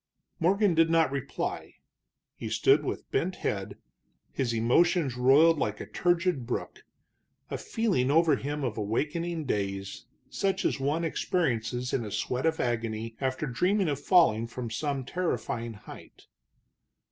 Morgan 0.39 0.73
did 0.73 0.89
not 0.89 1.11
reply. 1.11 1.75
He 2.35 2.49
stood 2.49 2.83
with 2.83 3.11
bent 3.11 3.35
head, 3.35 3.77
his 4.31 4.51
emotions 4.51 5.15
roiled 5.15 5.59
like 5.59 5.79
a 5.79 5.85
turgid 5.85 6.47
brook, 6.47 6.83
a 7.51 7.57
feeling 7.59 8.09
over 8.09 8.35
him 8.35 8.63
of 8.63 8.79
awakening 8.79 9.45
daze, 9.45 10.05
such 10.27 10.65
as 10.65 10.79
one 10.79 11.03
experiences 11.03 11.93
in 11.93 12.03
a 12.03 12.09
sweat 12.09 12.47
of 12.47 12.59
agony 12.59 13.15
after 13.21 13.45
dreaming 13.45 13.89
of 13.89 13.99
falling 13.99 14.47
from 14.47 14.71
some 14.71 15.05
terrifying 15.05 15.73
height. 15.75 16.25